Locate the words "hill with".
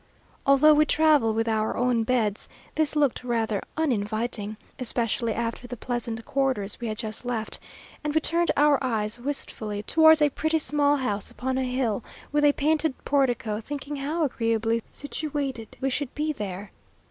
11.65-12.43